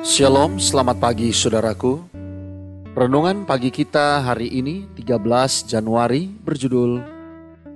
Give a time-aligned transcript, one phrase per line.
[0.00, 2.00] Shalom, selamat pagi saudaraku.
[2.96, 7.04] Renungan pagi kita hari ini 13 Januari berjudul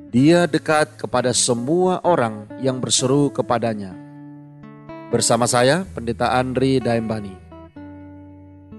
[0.09, 3.93] Dia dekat kepada semua orang yang berseru kepadanya.
[5.13, 7.37] Bersama saya Pendeta Andri Daembani.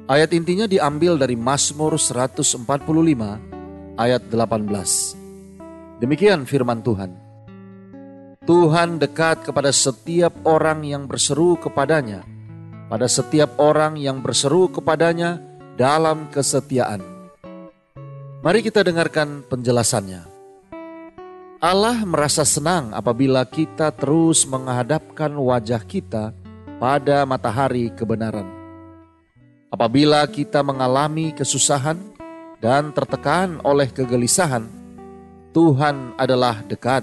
[0.10, 2.66] Ayat intinya diambil dari Mazmur 145
[3.94, 6.02] ayat 18.
[6.02, 7.14] Demikian firman Tuhan.
[8.42, 12.26] Tuhan dekat kepada setiap orang yang berseru kepadanya
[12.86, 15.42] pada setiap orang yang berseru kepadanya
[15.76, 17.02] dalam kesetiaan.
[18.46, 20.22] Mari kita dengarkan penjelasannya.
[21.58, 26.30] Allah merasa senang apabila kita terus menghadapkan wajah kita
[26.78, 28.46] pada matahari kebenaran.
[29.74, 31.98] Apabila kita mengalami kesusahan
[32.62, 34.70] dan tertekan oleh kegelisahan,
[35.58, 37.02] Tuhan adalah dekat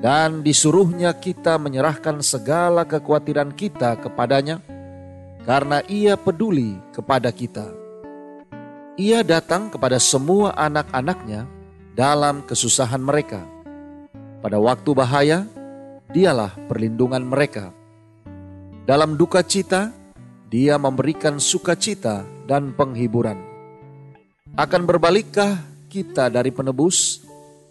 [0.00, 4.64] dan disuruhnya kita menyerahkan segala kekhawatiran kita kepadanya
[5.44, 7.68] karena ia peduli kepada kita.
[8.96, 11.44] Ia datang kepada semua anak-anaknya
[11.92, 13.44] dalam kesusahan mereka.
[14.40, 15.38] Pada waktu bahaya,
[16.12, 17.72] dialah perlindungan mereka.
[18.84, 19.92] Dalam duka cita,
[20.48, 23.40] dia memberikan sukacita dan penghiburan.
[24.54, 25.58] Akan berbalikkah
[25.88, 27.24] kita dari penebus,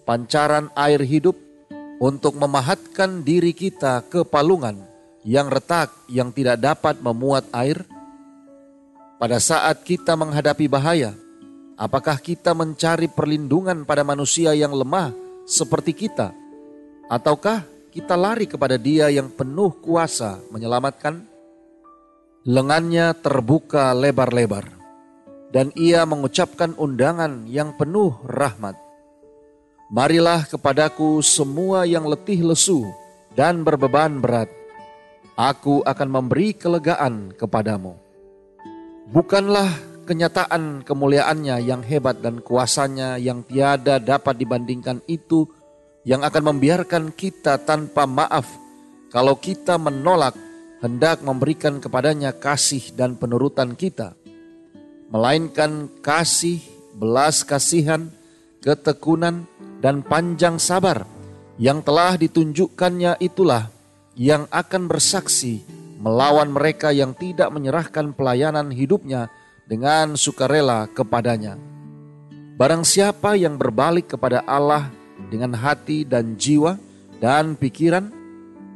[0.03, 1.37] pancaran air hidup,
[2.03, 4.92] untuk memahatkan diri kita ke palungan
[5.23, 7.83] yang retak yang tidak dapat memuat air?
[9.19, 11.15] Pada saat kita menghadapi bahaya,
[11.79, 15.15] apakah kita mencari perlindungan pada manusia yang lemah
[15.47, 16.35] seperti kita?
[17.07, 21.23] Ataukah kita lari kepada dia yang penuh kuasa menyelamatkan?
[22.43, 24.67] Lengannya terbuka lebar-lebar,
[25.55, 28.75] dan ia mengucapkan undangan yang penuh rahmat.
[29.87, 32.83] Marilah kepadaku semua yang letih lesu
[33.37, 34.51] dan berbeban berat,
[35.33, 37.97] aku akan memberi kelegaan kepadamu.
[39.09, 39.69] Bukanlah
[40.05, 45.47] kenyataan kemuliaannya yang hebat dan kuasanya yang tiada dapat dibandingkan itu
[46.03, 48.47] yang akan membiarkan kita tanpa maaf
[49.13, 50.35] kalau kita menolak
[50.83, 54.19] hendak memberikan kepadanya kasih dan penurutan kita.
[55.13, 56.59] Melainkan kasih,
[56.97, 58.09] belas kasihan,
[58.59, 59.45] ketekunan,
[59.79, 61.05] dan panjang sabar
[61.61, 63.69] yang telah ditunjukkannya itulah
[64.13, 65.65] yang akan bersaksi
[66.03, 69.31] melawan mereka yang tidak menyerahkan pelayanan hidupnya
[69.63, 71.55] dengan sukarela kepadanya.
[72.59, 74.91] Barang siapa yang berbalik kepada Allah
[75.31, 76.77] dengan hati dan jiwa
[77.17, 78.11] dan pikiran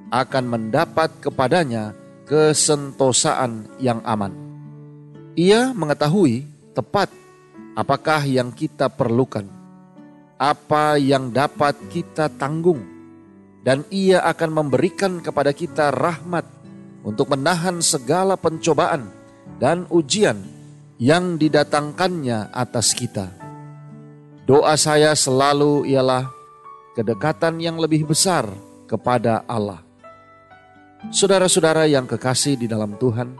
[0.09, 1.91] akan mendapat kepadanya
[2.23, 4.31] kesentosaan yang aman.
[5.37, 7.11] Ia mengetahui tepat
[7.77, 9.45] apakah yang kita perlukan,
[10.41, 12.81] apa yang dapat kita tanggung,
[13.67, 16.47] dan ia akan memberikan kepada kita rahmat
[17.03, 19.11] untuk menahan segala pencobaan
[19.59, 20.39] dan ujian
[20.95, 23.27] yang didatangkannya atas kita.
[24.47, 26.31] Doa saya selalu ialah
[26.95, 28.47] kedekatan yang lebih besar
[28.87, 29.83] kepada Allah.
[31.11, 33.35] Saudara-saudara yang kekasih di dalam Tuhan,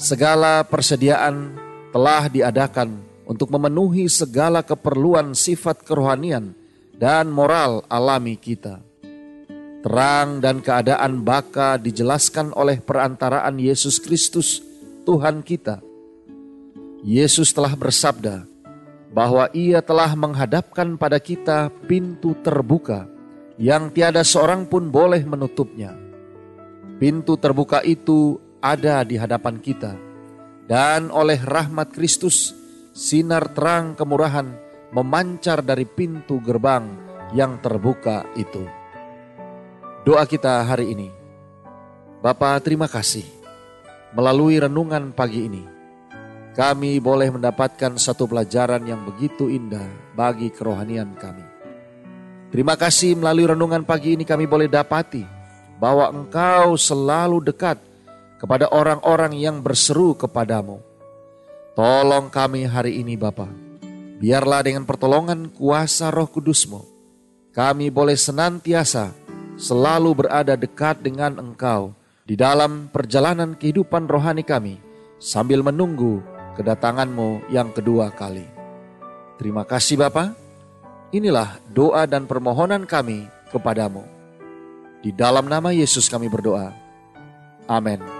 [0.00, 1.52] segala persediaan
[1.92, 2.96] telah diadakan
[3.28, 6.56] untuk memenuhi segala keperluan sifat kerohanian
[7.00, 8.84] dan moral alami kita.
[9.80, 14.60] Terang dan keadaan baka dijelaskan oleh perantaraan Yesus Kristus,
[15.08, 15.80] Tuhan kita.
[17.00, 18.44] Yesus telah bersabda
[19.16, 23.08] bahwa Ia telah menghadapkan pada kita pintu terbuka
[23.56, 25.96] yang tiada seorang pun boleh menutupnya.
[27.00, 29.96] Pintu terbuka itu ada di hadapan kita,
[30.68, 32.52] dan oleh rahmat Kristus,
[32.92, 36.82] sinar terang kemurahan memancar dari pintu gerbang
[37.30, 38.66] yang terbuka itu.
[40.02, 41.08] Doa kita hari ini.
[42.18, 43.24] Bapa terima kasih.
[44.10, 45.62] Melalui renungan pagi ini,
[46.58, 49.86] kami boleh mendapatkan satu pelajaran yang begitu indah
[50.18, 51.46] bagi kerohanian kami.
[52.50, 55.22] Terima kasih melalui renungan pagi ini kami boleh dapati
[55.78, 57.78] bahwa Engkau selalu dekat
[58.42, 60.82] kepada orang-orang yang berseru kepadamu.
[61.78, 63.69] Tolong kami hari ini Bapak
[64.20, 66.84] Biarlah dengan pertolongan kuasa roh kudusmu,
[67.56, 69.16] kami boleh senantiasa
[69.56, 71.96] selalu berada dekat dengan engkau
[72.28, 74.76] di dalam perjalanan kehidupan rohani kami
[75.16, 76.20] sambil menunggu
[76.60, 78.44] kedatanganmu yang kedua kali.
[79.40, 80.36] Terima kasih Bapa.
[81.16, 84.04] Inilah doa dan permohonan kami kepadamu.
[85.00, 86.76] Di dalam nama Yesus kami berdoa.
[87.64, 88.19] Amin.